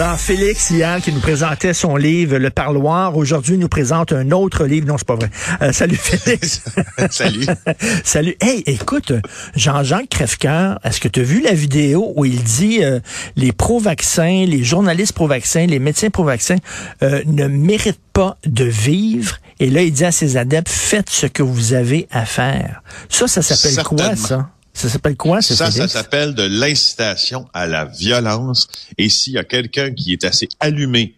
[0.00, 4.64] Alors, Félix, hier, qui nous présentait son livre Le Parloir, aujourd'hui, nous présente un autre
[4.64, 4.86] livre.
[4.86, 5.28] Non, c'est pas vrai.
[5.60, 6.62] Euh, salut, Félix.
[7.10, 7.46] salut.
[8.04, 8.36] salut.
[8.40, 9.12] Hey, écoute,
[9.56, 13.00] Jean-Jacques Crèvecoeur, est-ce que tu as vu la vidéo où il dit euh,
[13.34, 16.58] les pro-vaccins, les journalistes pro-vaccins, les médecins pro-vaccins
[17.02, 19.38] euh, ne méritent pas de vivre?
[19.58, 22.84] Et là, il dit à ses adeptes, faites ce que vous avez à faire.
[23.08, 24.48] Ça, ça s'appelle quoi, ça?
[24.78, 25.56] Ça s'appelle quoi, ça?
[25.56, 28.68] Ça, ça s'appelle de l'incitation à la violence.
[28.96, 31.16] Et s'il y a quelqu'un qui est assez allumé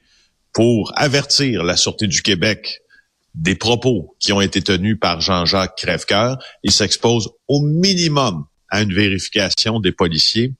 [0.54, 2.80] pour avertir la Sûreté du Québec
[3.34, 8.94] des propos qui ont été tenus par Jean-Jacques Crèvecoeur, il s'expose au minimum à une
[8.94, 10.54] vérification des policiers,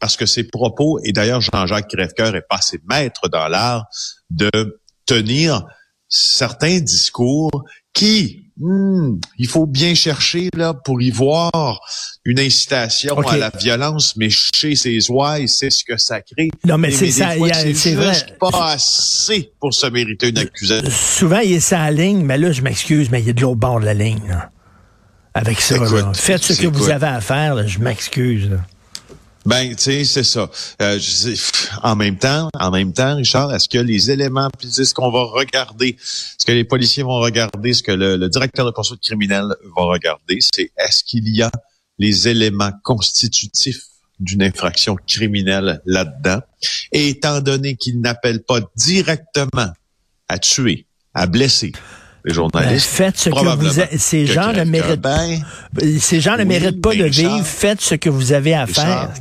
[0.00, 3.84] parce que ces propos, et d'ailleurs Jean-Jacques Crèvecoeur est passé maître dans l'art
[4.30, 5.62] de tenir
[6.08, 7.50] certains discours
[7.92, 11.80] qui, hmm, il faut bien chercher là pour y voir
[12.24, 16.50] une incitation à la violence, mais chez ses ouailles, c'est ce que ça crée.
[16.64, 17.30] Non, mais, c'est ça,
[17.74, 18.14] c'est vrai.
[18.40, 20.90] pas assez pour se mériter une accusation.
[20.90, 23.56] Souvent, il est la ligne, mais là, je m'excuse, mais il y a de l'autre
[23.56, 24.36] bord de la ligne.
[25.34, 25.76] Avec ça,
[26.14, 28.58] faites ce que vous avez à faire, je m'excuse.
[29.46, 30.50] Ben, tu sais, c'est ça.
[30.82, 30.98] Euh,
[31.84, 35.22] en même temps, en même temps, Richard, est-ce que les éléments, puis ce qu'on va
[35.22, 39.84] regarder, ce que les policiers vont regarder, ce que le, directeur de poursuite criminelle va
[39.84, 41.52] regarder, c'est est-ce qu'il y a
[41.98, 43.82] les éléments constitutifs
[44.18, 46.40] d'une infraction criminelle là-dedans?
[46.90, 49.70] Et étant donné qu'il n'appelle pas directement
[50.28, 51.70] à tuer, à blesser,
[52.26, 52.86] les journalistes.
[52.86, 55.40] faites ce que vous ces gens ne méritent ben,
[56.00, 57.44] ces gens ne méritent pas de vivre.
[57.44, 59.14] Faites ce que vous avez à faire.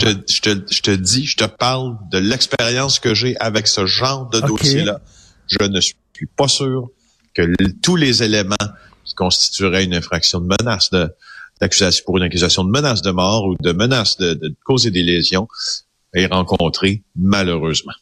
[0.00, 3.84] Je, je, te, je te dis, je te parle de l'expérience que j'ai avec ce
[3.84, 5.00] genre de dossier-là.
[5.46, 5.96] Je ne suis
[6.36, 6.88] pas sûr
[7.34, 7.42] que
[7.82, 8.56] tous les éléments
[9.04, 11.12] qui constitueraient une infraction de menace de
[11.60, 15.02] d'accusation pour une accusation de menace de mort ou de menace de, de causer des
[15.02, 15.46] lésions
[16.12, 17.92] aient rencontré malheureusement.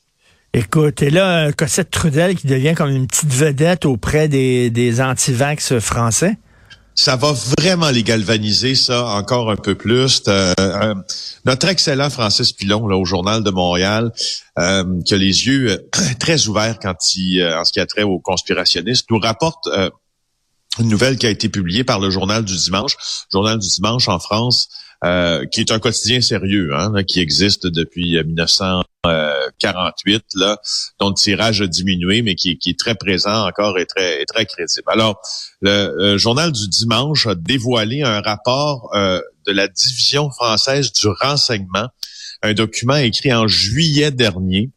[0.52, 5.78] Écoute, et là, Cossette Trudel qui devient comme une petite vedette auprès des, des antivax
[5.78, 6.38] français?
[6.96, 10.22] Ça va vraiment les galvaniser, ça, encore un peu plus.
[10.26, 10.94] Euh, euh,
[11.44, 14.12] notre excellent Francis Pilon, là, au Journal de Montréal,
[14.58, 15.88] euh, qui a les yeux
[16.18, 19.68] très ouverts quand il, en ce qui a trait aux conspirationnistes, nous rapporte
[20.80, 22.96] une nouvelle qui a été publiée par le Journal du Dimanche.
[23.32, 24.68] Journal du Dimanche en France,
[25.04, 30.58] euh, qui est un quotidien sérieux, hein, qui existe depuis 1948, euh, là,
[30.98, 34.84] dont le tirage a diminué, mais qui, est très présent encore et très, très crédible.
[34.88, 35.20] Alors,
[35.62, 41.88] le, journal du dimanche a dévoilé un rapport euh, de la division française du renseignement,
[42.42, 44.70] un document écrit en juillet dernier,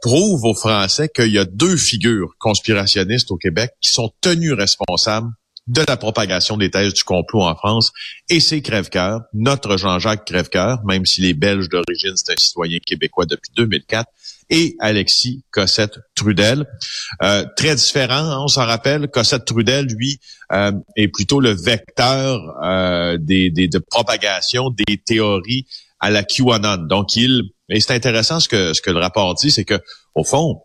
[0.00, 5.30] prouve aux Français qu'il y a deux figures conspirationnistes au Québec qui sont tenues responsables
[5.70, 7.92] de la propagation des thèses du complot en France.
[8.28, 13.26] Et c'est Crèvecoeur, notre Jean-Jacques Crèvecoeur, même s'il est belge d'origine, c'est un citoyen québécois
[13.26, 14.10] depuis 2004,
[14.50, 16.66] et Alexis Cossette-Trudel.
[17.22, 20.18] Euh, très différent, hein, on s'en rappelle, Cossette-Trudel, lui,
[20.50, 25.66] euh, est plutôt le vecteur euh, des, des, de propagation des théories
[26.00, 26.86] à la QAnon.
[26.88, 27.42] Donc, il...
[27.68, 29.80] Et c'est intéressant ce que, ce que le rapport dit, c'est que,
[30.14, 30.62] au fond,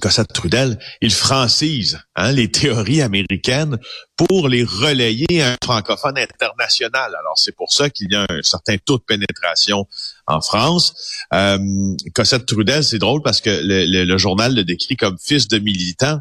[0.00, 3.78] Cossette Trudel, il francise hein, les théories américaines
[4.16, 7.14] pour les relayer à un francophone international.
[7.18, 9.86] Alors, c'est pour ça qu'il y a un certain taux de pénétration
[10.26, 11.24] en France.
[11.34, 11.58] Euh,
[12.14, 16.20] Cossette Trudel, c'est drôle parce que le, journal le décrit comme fils de militant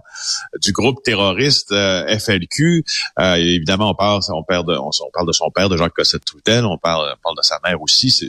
[0.62, 2.84] du groupe terroriste euh, FLQ.
[3.20, 7.38] Euh, évidemment, on parle, de son père, de Jacques Cossette Trudel, on parle, on parle
[7.38, 8.10] de sa mère aussi.
[8.10, 8.28] C'est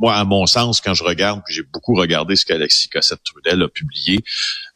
[0.00, 3.68] moi, à mon sens, quand je regarde, puis j'ai beaucoup regardé ce qu'Alexis Cossette-Trudel a
[3.68, 4.24] publié,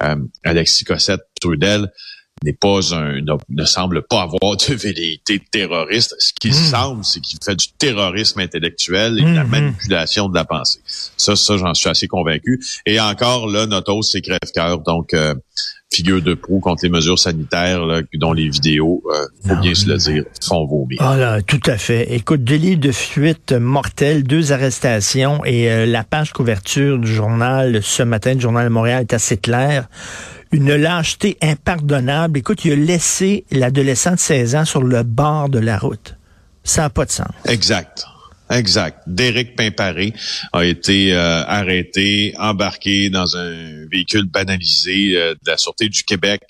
[0.02, 1.90] euh, Alexis Cossette-Trudel
[2.42, 6.14] n'est pas un, ne, semble pas avoir de velléité terroriste.
[6.18, 6.70] Ce qu'il hmm.
[6.70, 9.50] semble, c'est qu'il fait du terrorisme intellectuel et de la hmm, hmm.
[9.50, 10.80] manipulation de la pensée.
[11.16, 12.60] Ça, ça, j'en suis assez convaincu.
[12.86, 14.80] Et encore, là, notre hausse, c'est crève-cœur.
[14.80, 15.34] Donc, euh,
[15.94, 19.86] figure de proue contre les mesures sanitaires, là, dont les vidéos, euh, faut bien se
[19.86, 20.98] le dire, font vomir.
[21.00, 22.12] Ah tout à fait.
[22.12, 28.02] Écoute, délit de fuite mortelle, deux arrestations et euh, la page couverture du journal ce
[28.02, 29.88] matin, du journal de Montréal, est assez claire.
[30.52, 32.38] Une lâcheté impardonnable.
[32.38, 36.16] Écoute, il a laissé l'adolescent de 16 ans sur le bord de la route.
[36.62, 37.28] Ça n'a pas de sens.
[37.46, 38.06] Exact.
[38.50, 39.02] Exact.
[39.06, 40.12] Derek Pimparé
[40.52, 46.42] a été euh, arrêté, embarqué dans un véhicule banalisé euh, de la Sûreté du Québec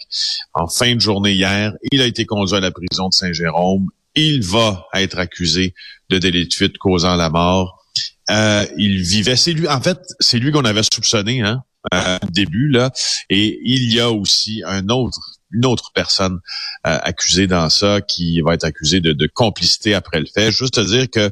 [0.55, 1.73] en fin de journée hier.
[1.93, 3.89] Il a été conduit à la prison de Saint-Jérôme.
[4.17, 5.75] Il va être accusé
[6.11, 7.85] de délit de fuite causant la mort.
[8.31, 11.63] Euh, il vivait, c'est lui, en fait, c'est lui qu'on avait soupçonné, hein,
[11.93, 12.91] au début là.
[13.31, 15.21] Et il y a aussi un autre
[15.55, 16.41] une autre personne
[16.83, 20.51] accusée dans ça qui va être accusée de, de complicité après le fait.
[20.51, 21.31] Juste te dire que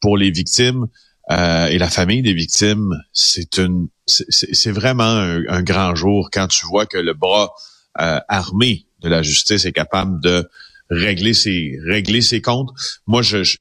[0.00, 0.86] pour les victimes,
[1.30, 6.66] euh, et la famille des victimes, c'est une, c'est vraiment un, grand jour quand tu
[6.66, 7.54] vois que le bras
[7.98, 10.46] euh, armé de la justice est capable de
[10.90, 12.70] régler ses régler ses comptes.
[13.06, 13.56] Moi, je, je,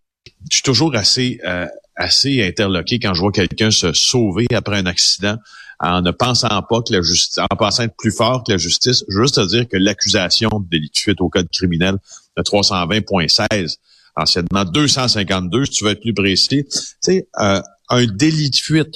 [0.51, 5.37] suis toujours assez euh, assez interloqué quand je vois quelqu'un se sauver après un accident
[5.83, 9.03] en ne pensant pas que la justice, en pensant être plus fort que la justice.
[9.09, 11.97] Juste à dire que l'accusation de délit de fuite au code criminel
[12.37, 13.77] de 320.16
[14.15, 16.65] anciennement 252, si tu veux être plus précis.
[17.01, 18.95] Sais, euh, un délit de fuite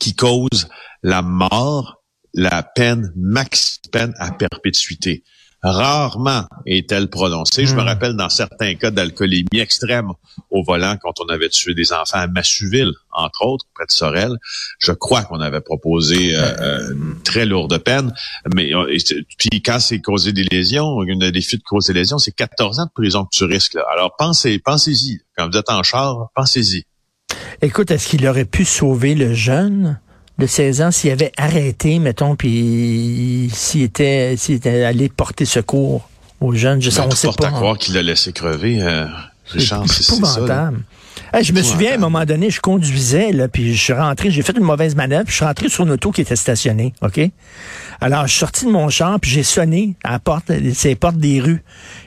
[0.00, 0.68] qui cause
[1.02, 2.02] la mort,
[2.32, 5.22] la peine max peine à perpétuité
[5.64, 7.64] rarement est-elle prononcée.
[7.64, 7.86] Je me hmm.
[7.86, 10.12] rappelle dans certains cas d'alcoolémie extrême
[10.50, 14.36] au volant quand on avait tué des enfants à Massuville, entre autres, près de Sorel.
[14.78, 18.12] Je crois qu'on avait proposé euh, euh, une très lourde peine.
[18.54, 18.94] Mais euh,
[19.38, 22.86] puis quand c'est causé des lésions, une des fuites causées des lésions, c'est 14 ans
[22.86, 23.76] de prison que tu risques.
[23.92, 25.20] Alors pensez, pensez-y.
[25.36, 26.84] Quand vous êtes en char, pensez-y.
[27.62, 29.98] Écoute, est-ce qu'il aurait pu sauver le jeune?
[30.38, 36.08] De 16 ans s'il avait arrêté, mettons, puis s'il était, s'il était allé porter secours
[36.40, 36.82] aux jeunes.
[36.82, 37.48] Je sais, ben, on sait pas.
[37.48, 38.82] à croire qu'il l'a laissé crever.
[38.82, 39.06] Euh,
[39.46, 40.70] Richard, c'est ça.
[41.42, 44.42] je me souviens, à un moment donné, je conduisais, là, puis je suis rentré, j'ai
[44.42, 47.20] fait une mauvaise manœuvre, puis je suis rentré sur une auto qui était stationnée, OK?
[48.00, 51.16] Alors, je suis sorti de mon champ, puis j'ai sonné à la porte, c'est portes
[51.16, 51.62] des rues.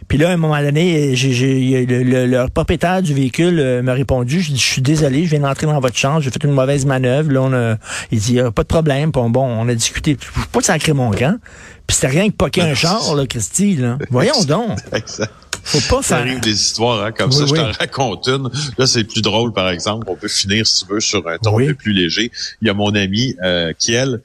[0.07, 4.51] Puis là, à un moment donné, j'ai, le, propriétaire du véhicule euh, m'a répondu, je
[4.51, 7.31] dis, je suis désolé, je viens d'entrer dans votre chambre, j'ai fait une mauvaise manœuvre.
[7.31, 7.75] Là, on a,
[8.11, 9.11] il dit, pas de problème.
[9.11, 10.17] Bon, bon, on a discuté.
[10.51, 11.37] Pas de sacrer mon camp.
[11.85, 13.75] Puis c'était rien que pas qu'un char, là, Christy.
[13.75, 13.97] Là.
[14.09, 14.77] Voyons donc.
[14.93, 15.31] Exact.
[15.67, 17.45] Faut pas ça arrive des histoires hein, comme ça.
[17.45, 18.49] Je t'en raconte une.
[18.77, 20.05] Là, c'est plus drôle, par exemple.
[20.09, 22.31] On peut finir, si tu veux, sur un ton un peu plus léger.
[22.61, 24.21] Il y a mon ami euh, Kiel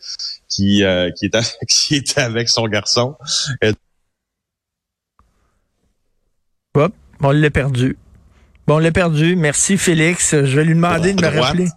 [0.48, 3.16] qui, euh, qui, est avec, qui était avec son garçon.
[6.74, 7.96] Hop, on l'a perdu.
[8.68, 9.34] Bon, on l'a perdu.
[9.34, 10.30] Merci, Félix.
[10.30, 11.68] Je vais lui demander de me rappeler.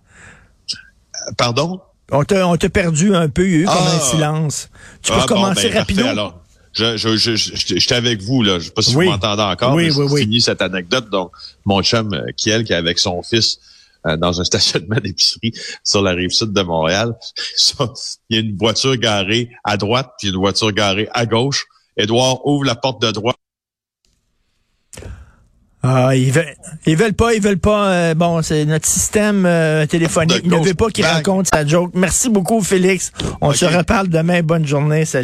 [1.38, 1.82] Pardon?
[2.12, 4.00] On t'a perdu un peu, il y a eu comme un ah!
[4.00, 4.70] silence.
[5.02, 6.34] Tu peux ah, commencer ben, rapidement?
[6.75, 8.60] Je, je, je, j'étais avec vous, là.
[8.60, 9.74] Je sais pas si vous m'entendez encore.
[9.74, 10.22] Oui, oui, oui.
[10.22, 11.10] fini cette anecdote.
[11.10, 11.31] Donc,
[11.63, 13.60] mon chum, euh, Kiel, qui est avec son fils
[14.06, 17.16] euh, dans un stationnement d'épicerie sur la rive sud de Montréal.
[18.30, 21.66] il y a une voiture garée à droite, puis une voiture garée à gauche.
[21.95, 23.38] Édouard ouvre la porte de droite
[25.88, 26.56] ah, ils veulent,
[26.88, 27.89] ils veulent pas, ils veulent pas.
[27.89, 30.42] Euh, bon, c'est notre système euh, téléphonique.
[30.44, 31.92] Ils ne veut pas qu'il raconte sa joke.
[31.94, 33.12] Merci beaucoup, Félix.
[33.39, 34.42] On se reparle demain.
[34.42, 35.06] Bonne journée.
[35.06, 35.24] Salut.